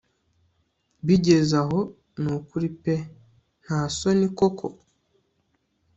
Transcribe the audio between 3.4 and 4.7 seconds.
ntasoni koko